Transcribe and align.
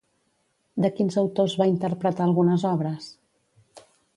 De 0.85 0.89
quins 0.99 1.17
autors 1.23 1.57
va 1.61 1.67
interpretar 1.73 2.27
algunes 2.29 2.67
obres? 2.71 3.13